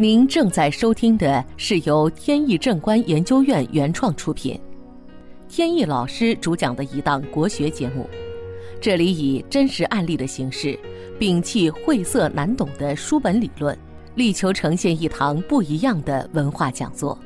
[0.00, 4.58] 您正在收听的是由天意正观研究院原创出品，
[5.46, 8.08] 天意老师主讲的一档国学节目。
[8.80, 10.68] 这里以真实案例的形式，
[11.18, 13.78] 摒弃晦涩难懂的书本理论，
[14.14, 17.18] 力求呈现一堂不一样的文化讲座。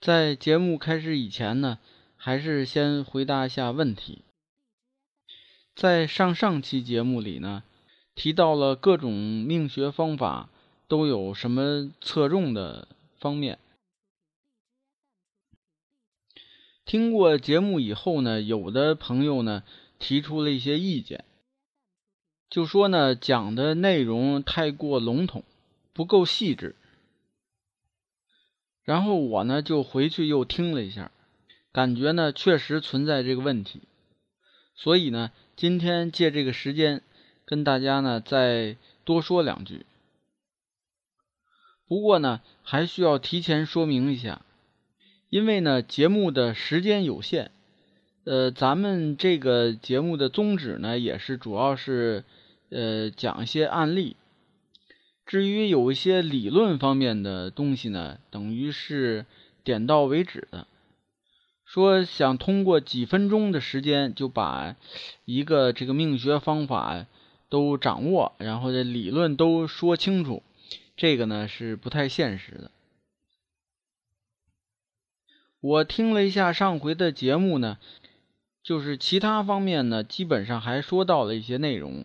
[0.00, 1.78] 在节目开始以前呢，
[2.16, 4.24] 还是先回答一下问题。
[5.74, 7.64] 在上上期节目里呢，
[8.14, 10.48] 提到了各种命学方法
[10.86, 12.86] 都有什么侧重的
[13.18, 13.58] 方面。
[16.84, 19.64] 听过节目以后呢，有的朋友呢
[19.98, 21.24] 提出了一些意见，
[22.48, 25.42] 就说呢讲的内容太过笼统，
[25.92, 26.76] 不够细致。
[28.84, 31.10] 然后我呢就回去又听了一下，
[31.72, 33.80] 感觉呢确实存在这个问题，
[34.76, 37.02] 所以呢今天借这个时间
[37.44, 39.86] 跟大家呢再多说两句。
[41.86, 44.42] 不过呢还需要提前说明一下。
[45.30, 47.50] 因为呢，节目的时间有限，
[48.22, 52.22] 呃，咱们这个节目的宗旨呢，也是主要是
[52.70, 54.14] 呃讲一些案例。
[55.26, 59.26] 至于有一些理论方面的东西呢，等于是
[59.64, 60.68] 点到为止的。
[61.64, 64.76] 说想通过几分钟的时间就把
[65.24, 67.06] 一个这个命学方法
[67.48, 70.42] 都掌握，然后这理论都说清楚，
[70.96, 72.70] 这个呢是不太现实的。
[75.60, 77.78] 我听了一下上回的节目呢，
[78.62, 82.04] 就是其他方面呢，基本上还说到了一些内容，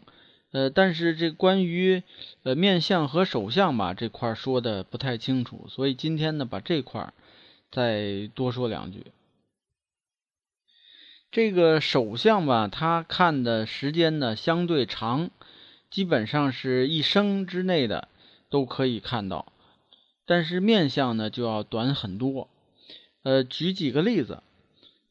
[0.52, 2.02] 呃，但是这关于
[2.44, 7.14] 呃面相和手相吧这块说的不太清楚，所以今天呢把这块
[7.70, 9.06] 再多说两句。
[11.32, 15.30] 这个手相吧，他看的时间呢相对长，
[15.92, 18.08] 基本上是一生之内的
[18.50, 19.54] 都可以看到，
[20.26, 22.50] 但是面相呢就要短很多。
[23.22, 24.42] 呃，举几个例子。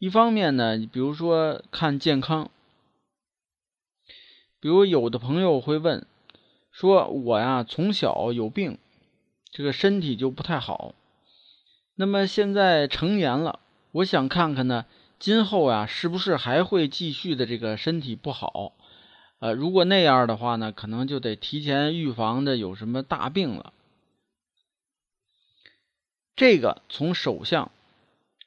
[0.00, 2.50] 一方面呢，比如说看健康，
[4.60, 6.04] 比如有的朋友会问，
[6.72, 8.78] 说我呀从小有病，
[9.52, 10.94] 这个身体就不太好。
[11.94, 13.60] 那么现在成年了，
[13.92, 14.84] 我想看看呢，
[15.18, 18.72] 今后呀是不是还会继续的这个身体不好？
[19.38, 23.72] 呃，如果那样的话呢，可能就得提前预防的有什么大病了。
[26.36, 27.70] 这个从手相。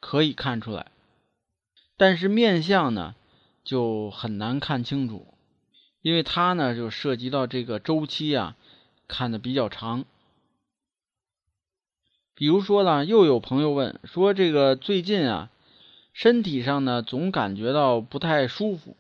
[0.04, 0.90] 可以看出来，
[1.96, 3.14] 但是面相呢
[3.64, 5.36] 就很难看清楚，
[6.02, 8.56] 因为它呢就涉及到这个周期啊，
[9.08, 10.06] 看的比较长。
[12.34, 15.52] 比如说呢，又有朋友问说，这个最近啊，
[16.14, 18.96] 身体上呢总感觉到不太舒服，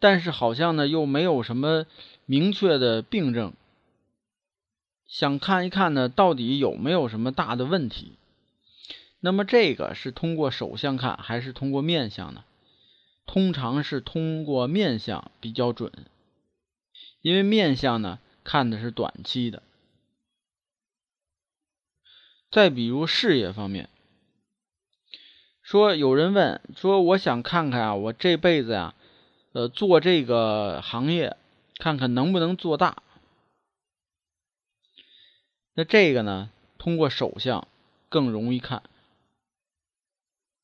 [0.00, 1.86] 但是好像呢又没有什么
[2.26, 3.52] 明确的病症，
[5.06, 8.12] 想看一看呢，到底有没有什么大的问题。
[9.20, 12.44] 那么这个是通过手相看还是通过面相呢？
[13.26, 15.92] 通常是通过面相比较准，
[17.20, 19.62] 因为面相呢看的是短期的。
[22.50, 23.90] 再比如事业方面，
[25.68, 28.94] 说有人问说我想看看啊，我这辈子呀，
[29.52, 31.36] 呃，做这个行业，
[31.76, 33.02] 看看能不能做大。
[35.74, 36.48] 那这个呢，
[36.78, 37.68] 通过手相
[38.08, 38.82] 更容易看。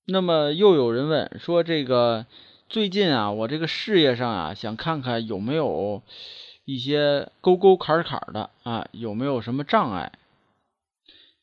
[0.07, 2.25] 那么又有人问说：“这个
[2.71, 6.01] 最近啊，我这个事业上啊，想看看有没有
[6.65, 10.13] 一些沟沟坎坎的啊，有没有什么障碍？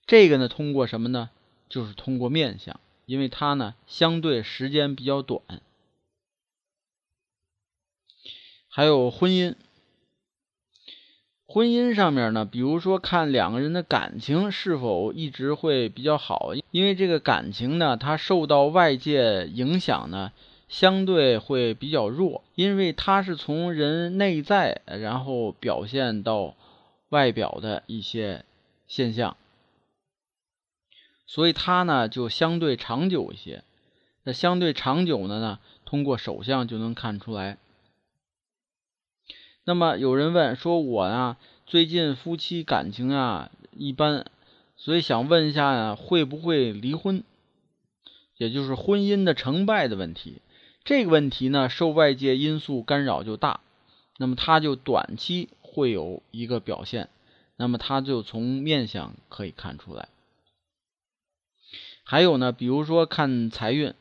[0.07, 1.29] 这个呢，通过什么呢？
[1.69, 2.79] 就是通过面相，
[3.11, 5.41] 因为它呢相对时间比较短。
[8.69, 9.55] 还有婚姻。”
[11.45, 20.31] 婚姻上面呢，比如说看两个人的感情是否一直会比较好，因为这个感情呢，它受到外界影响呢，
[20.69, 26.55] 相对会比较弱，因为它是从人内在然后表现到
[27.09, 28.46] 外表的一些
[28.87, 29.35] 现象，
[31.33, 33.63] 所以它呢就相对长久一些。
[34.25, 37.57] 那相对长久的呢，通过手相就能看出来。
[39.63, 44.25] 那么有人问说：“我呀，最近夫妻感情啊一般，
[44.75, 47.23] 所以想问一下呀，会不会离婚？
[48.35, 50.41] 也就是婚姻的成败的问题。
[50.83, 53.61] 这个问题呢，受外界因素干扰就大，
[54.17, 57.07] 那么它就短期会有一个表现，
[57.55, 60.09] 那么它就从面相可以看出来。
[62.11, 63.93] 还有呢，比如说看财运，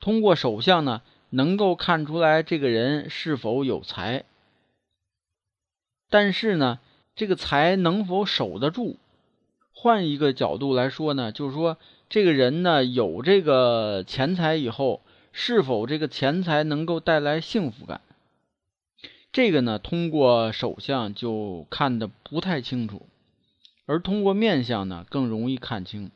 [0.00, 4.24] 通过手相呢。”能够看出来这个人是否有财，
[6.08, 6.78] 但是呢，
[7.16, 8.96] 这个财能否守得住？
[9.72, 11.78] 换一个角度来说呢，就是说
[12.08, 15.02] 这个人呢有这个钱财以后，
[15.32, 18.00] 是否这个钱财能够带来幸福感？
[19.32, 23.04] 这个呢，通过手相就看得不太清楚，
[23.84, 26.12] 而通过面相呢更容易看清。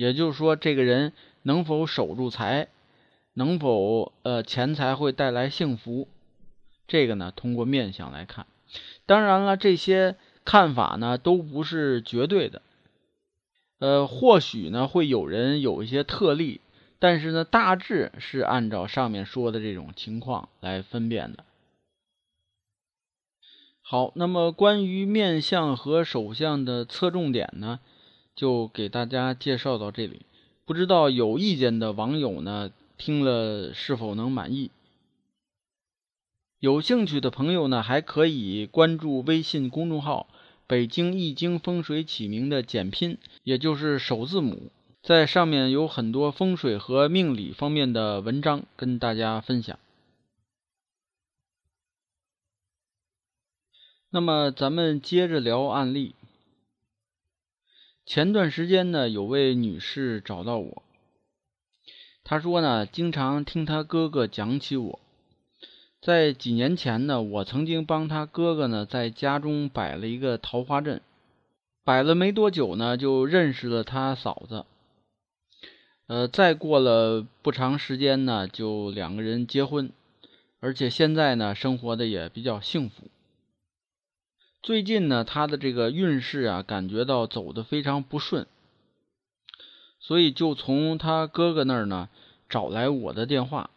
[0.00, 1.12] 也就是说，这个人
[1.42, 2.68] 能否守住财，
[3.34, 6.08] 能否呃钱财会带来幸福，
[6.88, 8.46] 这个呢通过面相来看。
[9.04, 12.62] 当然了，这些看法呢都不是绝对的，
[13.78, 16.62] 呃，或许呢会有人有一些特例，
[16.98, 21.44] 但是呢大致是按照上面说的这种情况来分辨的。
[23.82, 27.80] 好，那么关于面相和手相的侧重点呢，
[28.34, 30.26] 就给大家介绍到这里。
[30.64, 34.70] 不知道有意见的网友呢，听了是否能满意？
[36.58, 40.28] 有兴趣的朋友呢，还可以关注微信公众号
[40.68, 44.70] “北京易经风水起名”的简拼，也就是首字母，
[45.02, 49.78] 在上面有很多风水和命理方面的文章跟大家分享。
[54.10, 56.14] 那么咱们接着聊案例。
[58.10, 60.82] 前段时间呢，有位女士找到我，
[62.24, 64.98] 她说呢，经常听她哥哥讲起我。
[66.02, 71.00] 在几年前呢，我曾经帮她哥哥呢在家中摆了一个桃花阵，
[71.84, 74.64] 摆了没多久呢，就认识了他嫂子。
[76.08, 79.92] 呃，再过了不长时间呢，就两个人结婚，
[80.58, 83.04] 而且现在呢，生活的也比较幸福。
[84.62, 88.46] 最近呢，他的这个运势啊，感觉到走的非常不顺，
[89.98, 92.10] 所以就从他哥哥那儿呢
[92.46, 93.70] 找来我的电话，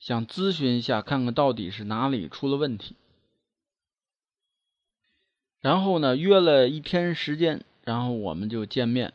[0.00, 2.96] 想咨询一下，看看到底是哪里出了问题。
[5.60, 9.12] 然后呢，约了一天时间，然后我们就见面。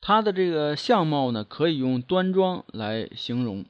[0.00, 3.64] 他的这个相貌呢，可以用端庄来形容，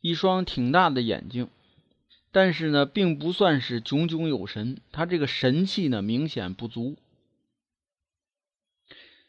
[0.00, 1.48] 一双挺大的眼睛。
[2.34, 6.96] 但是呢，并不算是炯炯有神，他这个神气呢明显不足，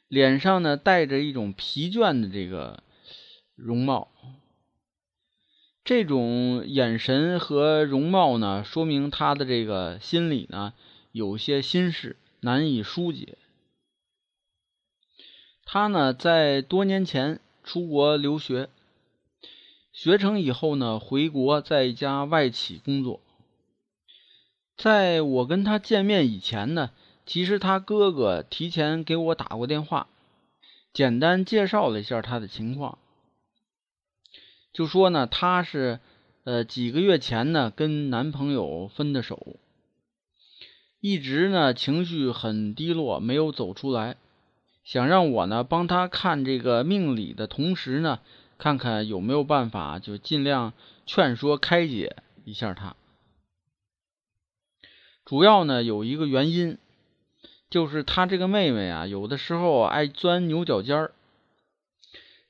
[0.08, 2.82] 脸上呢带着一种疲倦的这个
[3.54, 4.12] 容貌，
[5.84, 10.74] 这种眼神和容貌呢，说明他的这个心里呢
[11.12, 13.38] 有些心事难以疏解。
[15.64, 18.68] 他呢在多年前出国留学。
[19.96, 23.22] 学成以后呢，回国在一家外企工作。
[24.76, 26.92] 在我跟他见面以前呢，
[27.26, 30.10] 其实他哥哥提前给我打过电话，
[30.92, 32.98] 简单介绍了一下他的情况，
[34.74, 36.02] 就说呢，他是
[36.44, 39.56] 呃几个月前呢跟男朋友分的手，
[41.00, 44.18] 一直呢情绪很低落，没有走出来，
[44.84, 48.20] 想让我呢帮他看这个命理的同时呢。
[48.58, 50.74] 看看有没有办法，就尽量
[51.06, 52.16] 劝说开解
[52.46, 52.96] 一下他。
[55.26, 56.78] 主要呢有一个原因，
[57.70, 61.12] 就是他这个妹妹啊，有的时候爱钻牛角尖儿。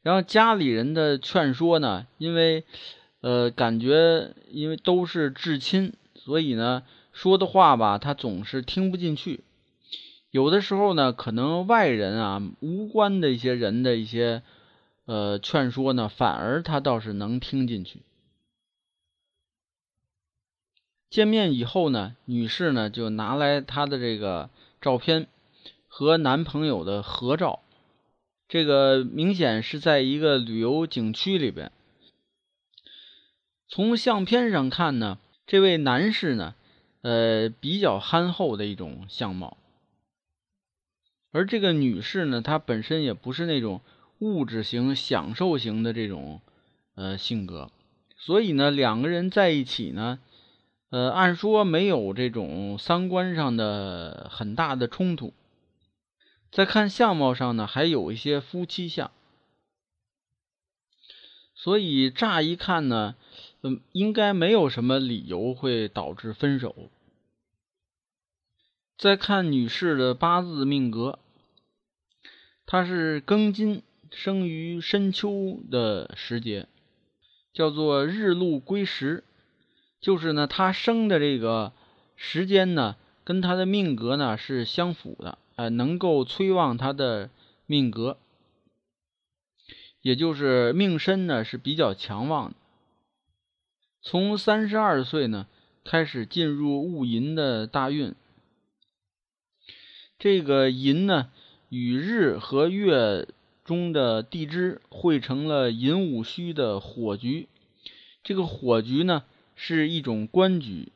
[0.03, 2.63] 然后家里人的劝说呢，因为
[3.21, 9.43] 呃感觉因为都是至亲，所以呢说的话吧，他总是听不进去。
[10.29, 14.43] 有的时候呢，可能外人啊无关的一些人的一些。
[15.05, 18.01] 呃，劝说呢，反而他倒是能听进去。
[21.11, 24.49] 见面以后呢，女士呢就拿来她的这个
[24.81, 25.27] 照片
[25.87, 27.59] 和男朋友的合照，
[28.47, 31.71] 这个明显是在一个旅游景区里边。
[33.67, 36.55] 从相片上看呢，这位男士呢，
[37.01, 39.55] 呃，比较憨厚的一种相貌，
[41.31, 43.81] 而这个女士呢，她本身也不是那种。
[44.19, 46.39] 物质型、享受型的这种
[46.95, 47.69] 呃性格，
[48.17, 50.19] 所以呢，两个人在一起呢，
[50.89, 55.33] 呃，按说没有这种三观上的很大的冲突。
[56.51, 59.11] 再看相貌上呢，还有一些夫妻相，
[61.53, 63.15] 所以乍一看呢，
[63.61, 66.89] 嗯，应该没有什么理由会导致分手。
[68.97, 71.19] 再看女士的八字命格，
[72.65, 73.83] 她是庚金。
[74.15, 76.67] 生于深秋的时节，
[77.53, 79.25] 叫做日露归时，
[79.99, 81.73] 就是呢，他生的这个
[82.15, 82.95] 时间呢，
[83.25, 87.29] 跟他的命格呢是相符的，呃，能够催旺他的
[87.65, 88.17] 命格，
[90.01, 92.55] 也就是命身呢是比较强旺的。
[94.01, 95.47] 从三十二岁呢
[95.83, 98.15] 开始进入戊寅的大运。
[100.17, 101.29] 这个寅呢，
[101.67, 103.27] 与日和月
[103.65, 107.49] 中的地支汇成了寅午戌的火局。
[108.23, 109.23] 这个火局呢，
[109.55, 110.93] 是一种官局。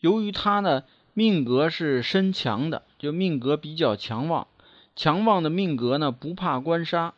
[0.00, 0.82] 由于他呢
[1.14, 4.48] 命格是身强的，就命格比较强旺。
[4.96, 7.14] 强旺的命格呢，不怕官杀，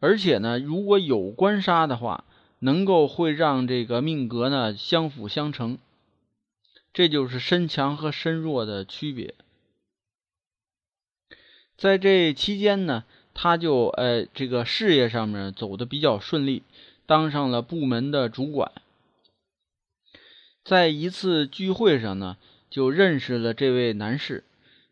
[0.00, 2.24] 而且呢，如果有官杀的话，
[2.58, 5.78] 能够会让这个命格呢相辅相成。
[6.92, 9.34] 这就是身强和身弱的区别。
[11.76, 13.04] 在这期间呢，
[13.34, 16.62] 他就呃这个事业上面走的比较顺利，
[17.04, 18.70] 当上了部门的主管。
[20.62, 22.38] 在一次聚会上呢，
[22.70, 24.44] 就认识了这位男士。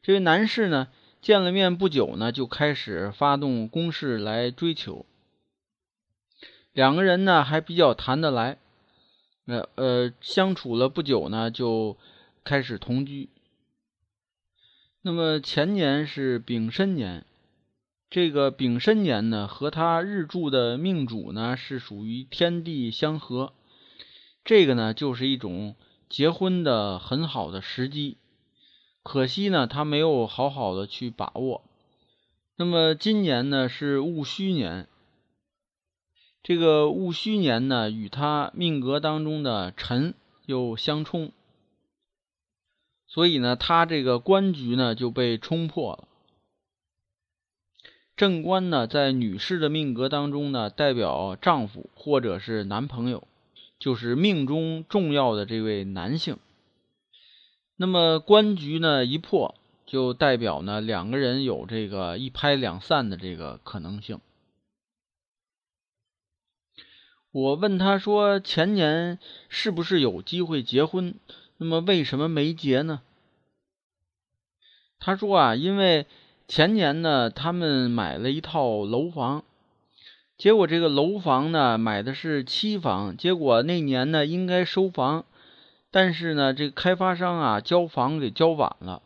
[0.03, 0.89] 这位男士呢，
[1.23, 5.07] 见了面不久呢，就开始发动攻势来追求。
[6.73, 8.59] 两个人呢还比较谈得来，
[9.47, 11.97] 呃呃，相处了不久呢，就
[12.45, 13.29] 开始同居。
[15.05, 17.27] 那么前年是丙申年，
[18.09, 23.53] 这个丙申年呢，和他日柱的命主呢是属于天地相合。
[24.45, 25.75] 这个呢，就是一种
[26.09, 28.17] 结婚的很好的时机，
[29.03, 31.65] 可惜呢，他没有好好的去把握。
[32.55, 34.87] 那么今年呢是戊戌年，
[36.45, 40.15] 这个戊戌年呢与他命格当中的辰
[40.47, 41.33] 又相冲，
[43.13, 46.09] 所以呢，他这个官局呢就被冲破了。
[48.17, 53.27] 正官呢在女士的命格当中呢，代表丈夫或者是男朋友。
[53.79, 56.39] 就是命中重要的这位男性，
[57.75, 64.21] 那么官局呢一破，就代表呢两个人有这个一拍两散的这个可能性。
[67.33, 71.17] 我问他说前年是不是有机会结婚？
[71.57, 73.03] 那么为什么没结呢？
[74.99, 76.07] 他说啊，因为
[76.47, 79.45] 前年呢他们买了一套楼房。
[80.39, 83.17] 结果这个楼房呢，买的是期房。
[83.17, 85.25] 结果那年呢，应该收房，
[85.93, 89.03] 但是呢，这个开发商啊，交房给交晚了。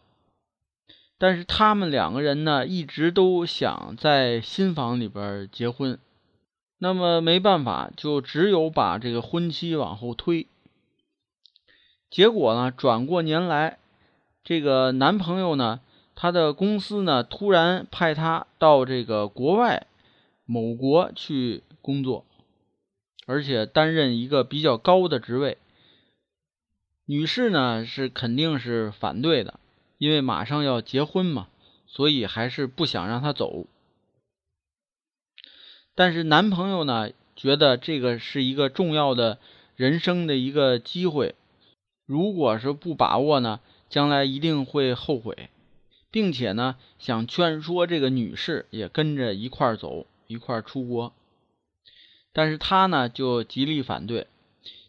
[1.18, 5.98] 但是他们两个人呢，一直都想在新房里边结婚，
[6.78, 10.46] 那么没办法，就只有把这个婚期往后推。
[12.16, 13.78] 结果呢，转过年来，
[14.42, 15.80] 这个男朋友呢，
[16.14, 19.86] 他的公司呢，突然派他到这个国外。
[20.46, 22.24] 某国去工作，
[23.26, 25.58] 而且担任一个比较高的职位。
[27.04, 29.60] 女士呢是肯定是反对的，
[29.98, 31.48] 因为马上要结婚嘛，
[31.86, 33.66] 所以还是不想让他走。
[35.94, 39.38] 但是男朋友呢觉得这个是一个重要的
[39.74, 41.34] 人生的一个机会，
[42.06, 43.60] 如果是不把握呢，
[43.90, 45.50] 将来一定会后悔，
[46.10, 50.06] 并且呢想劝说这个女士也跟着一块走。
[50.28, 51.12] 一块出国，
[52.32, 54.26] 但是他呢就极力反对，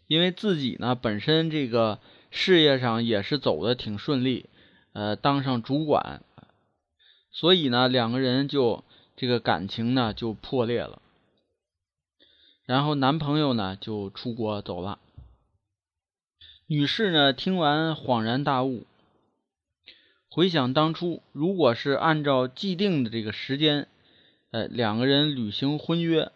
[0.08, 2.00] 因为自己呢本身这个
[2.32, 4.46] 事业上也是走的挺顺利，
[4.94, 6.24] 呃，当上主管，
[7.30, 8.82] 所以呢两个人就
[9.14, 11.00] 这个感情呢就破裂了。
[12.66, 14.98] 然后男朋友呢就出国走了，
[16.70, 18.84] 女士呢听完恍然大悟，
[20.28, 23.88] 回想当初，如果是按照既定的这个时间。
[24.50, 26.30] 呃，两个人履行婚约，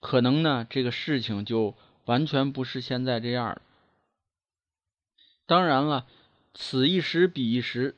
[0.00, 1.74] 可能呢，这个事情就
[2.04, 3.62] 完全不是现在这样了。
[5.46, 6.06] 当然了，
[6.52, 7.94] 此一时彼一时，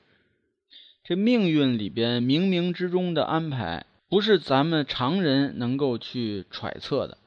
[1.04, 7.18] 这命运里边冥冥之中的安排，不是咱们常人能够去揣测的。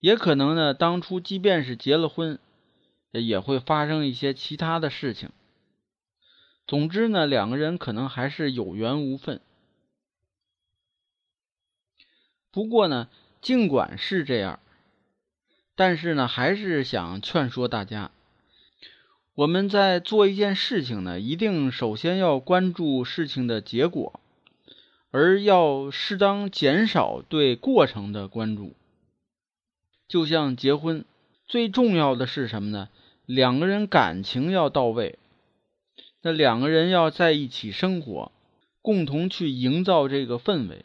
[0.00, 2.40] 也可能呢，当初即便是结了婚，
[3.22, 5.30] 也会发生一些其他的事情。
[6.66, 9.40] 总之呢，两个人可能还是有缘无分。
[12.50, 13.08] 不过呢，
[13.42, 14.60] 尽管是这样，
[15.74, 18.10] 但是呢，还是想劝说大家，
[19.34, 24.20] 我们在做一件事情呢，一定首先要关注事情的结果，
[25.10, 28.74] 而要适当减少对过程的关注。
[30.06, 31.04] 就像结婚，
[31.46, 32.88] 最重要的是什么呢？
[33.26, 35.18] 两个人感情要到位，
[36.22, 38.32] 那两个人要在一起生活，
[38.82, 40.84] 共同去营造这个氛围。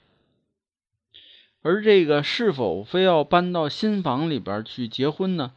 [1.62, 5.52] 而这个是否非要搬到新房里边去结婚呢？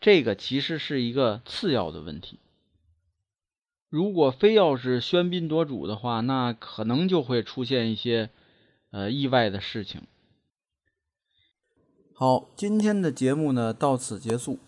[0.00, 2.38] 这个其实是一个次要的问题。
[3.88, 8.30] 如果非要是喧宾夺主的话，那可能就会出现一些
[8.90, 10.02] 呃意外的事情。
[12.12, 14.58] 好，今天的节目呢到此结束。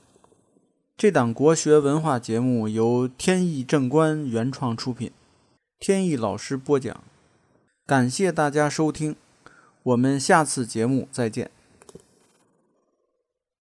[0.99, 5.13] 这档国学文化节目由天意正观原创出品，
[5.79, 7.05] 天意老师播讲。
[7.87, 9.15] 感谢大家收听，
[9.85, 11.53] 我们下次节目再见。